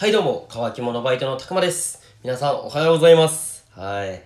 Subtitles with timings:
[0.00, 2.00] はいどうも、乾き物バイトのたくまです。
[2.24, 3.66] 皆さんおはようございます。
[3.72, 4.22] はい。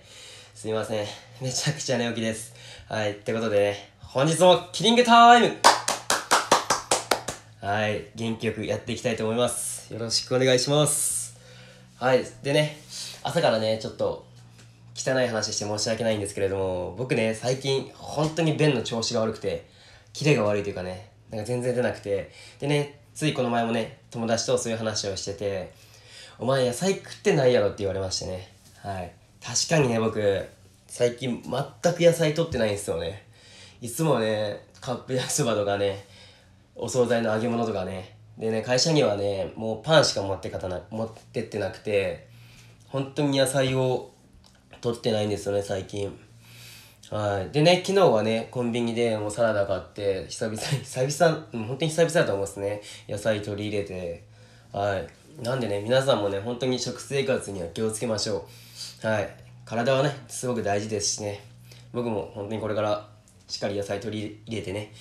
[0.53, 1.05] すいません。
[1.41, 2.53] めちゃくちゃ寝起きです。
[2.87, 3.11] はい。
[3.11, 5.57] ってことでね、本日もキリングタイム
[7.59, 8.05] はい。
[8.15, 9.93] 元気よくやっていきたいと思います。
[9.93, 11.37] よろしくお願いします。
[11.97, 12.23] はい。
[12.41, 12.77] でね、
[13.21, 14.25] 朝からね、ちょっと
[14.95, 19.65] 汚い話して申し訳ないんですけれども、僕ね、最近本当に便の調子が悪くて、
[20.13, 22.31] キレが悪いというかね、なんか全然出なくて、
[22.61, 25.71] でね、ついこの前もね、友達とそういう話をしてて、
[26.37, 28.51] お前野菜食ってないやろって言われましてね。
[28.81, 29.13] はい。
[29.41, 30.45] 確かにね、僕、
[30.85, 33.23] 最近全く野菜取ってないんですよね。
[33.79, 36.05] いつもね、カップ焼きそばとかね、
[36.75, 38.17] お惣菜の揚げ物とかね。
[38.37, 42.27] でね、会社にはね、もうパンしか持ってかな、持ってってなくて、
[42.89, 44.11] 本当に野菜を
[44.81, 46.19] 取ってないんですよね、最近。
[47.11, 47.51] はい。
[47.51, 52.81] でね、昨日はね、コンビニでもうサラダ買って、久々に、 久々、う本当に久々だと思いますね。
[53.07, 54.23] 野菜取り入れて。
[54.71, 55.07] はい。
[55.43, 58.47] なんでね、皆さんもね、本当に食生活には気をつけましょ
[59.03, 59.07] う。
[59.07, 59.29] はい。
[59.65, 61.43] 体はね、すごく大事ですしね。
[61.93, 63.07] 僕も本当にこれから
[63.47, 64.91] しっかり野菜取り入れてね、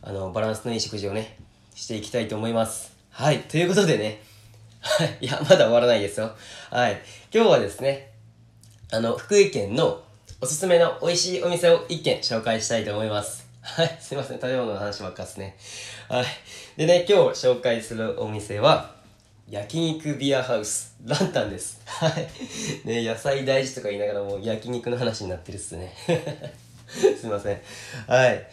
[0.00, 1.36] あの、バランスのいい食事をね、
[1.74, 2.96] していきたいと思います。
[3.10, 3.40] はい。
[3.40, 4.22] ということでね、
[4.80, 5.18] はい。
[5.20, 6.34] いや、まだ終わらないですよ。
[6.70, 7.02] はい。
[7.30, 8.12] 今日はですね、
[8.90, 10.02] あの、福井県の
[10.42, 13.46] おすすめの美味しいお店を一軒紹介したいと思います。
[13.60, 15.54] はい、すいません、食べ物の話ばっかっすね。
[16.08, 16.24] はい。
[16.78, 18.94] でね、今日紹介するお店は、
[19.50, 21.82] 焼肉ビアハウス、ランタンです。
[21.84, 22.26] はい。
[22.88, 25.92] ね、野菜大事とか言いながらもう焼肉の話になってるっすね。
[26.88, 27.60] すいません。
[28.06, 28.48] はい。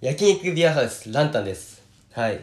[0.00, 1.80] 焼肉ビアハウス、ランタンです。
[2.14, 2.40] はい。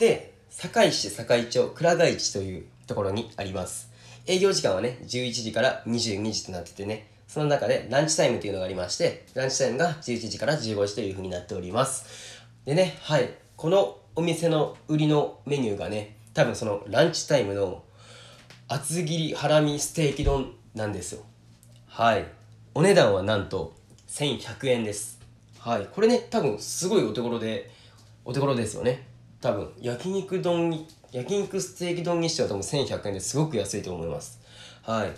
[0.00, 3.88] で、堺市堺町倉貝市というところにあります。
[4.26, 12.42] 営業時間はね、11時から22時となっててね、その中でランチタイムというのがありまして、ランチタイムが11時から15時という風になっております。
[12.66, 13.30] でね、はい。
[13.56, 17.84] このお店の売りのメニューがね、多分そのランチタイムの
[18.68, 21.22] 厚切りハラミステーキ丼なんですよ。
[21.86, 22.26] はい。
[22.74, 23.72] お値段はなんと
[24.08, 25.18] 1100円です。
[25.58, 25.88] はい。
[25.90, 27.70] これね、多分すごいお手頃で、
[28.26, 29.06] お手頃ですよね。
[29.40, 34.38] 多分焼肉丼、焼肉ステーキ丼にしては多分1100円ですごく安いと思います。
[34.82, 35.12] はい。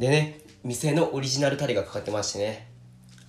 [0.00, 2.68] でね、店のオリジナルタレがかかってましてね、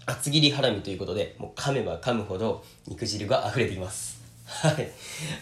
[0.05, 4.21] 厚切りハラミということで、もう噛めば噛むほど肉汁が溢れています。
[4.45, 4.91] はい。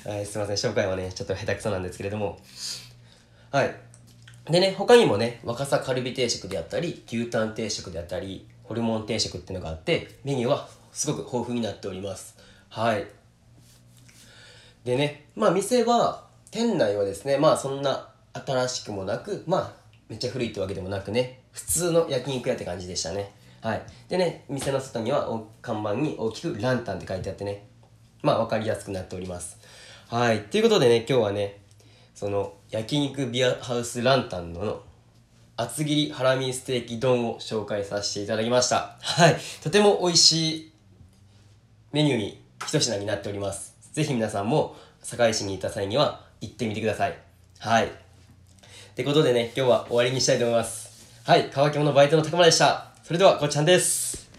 [0.08, 2.40] はい、すいません、紹介はね、ちょっと下手くそなんですけれども。
[3.52, 3.76] はい。
[4.50, 12.38] でね、他にもね、若狭カルビ定食であったり、牛タン定食であったり、ホルモン定食っていうのがあって、メニューはすごく豊富になっております。
[12.70, 13.06] はい。
[14.86, 19.81] でね、まあ店は、店内はですね、まあそんな新しくもなく、まあ
[20.12, 23.32] めっちゃ古いってわけでもなくね、普通の焼肉屋って感じでしたね。
[23.62, 23.82] はい。
[24.10, 27.66] でね、店の外には看板に大きくランタンって書いてあってね、
[28.22, 29.58] まあ分かりやすくなっております。
[30.10, 30.42] はい。
[30.42, 31.62] ということでね、今日はね、
[32.14, 34.84] その焼肉ビアハウスランタンの
[35.56, 38.98] 厚切りハラミステーキ丼を紹介させていただきました。
[39.00, 39.38] はい。
[39.64, 40.74] とても美味しい
[41.94, 43.78] メニューに一品になっております。
[43.94, 47.18] ぜひ皆さんも堺市に行った際には行ってみてください。
[47.60, 48.11] はい。
[49.02, 51.10] ってことでね、今日は終わりにしたいと思います。
[51.26, 51.50] はい。
[51.52, 52.92] 乾き物バイトの高村でした。
[53.04, 54.31] それでは、こっちゃんです。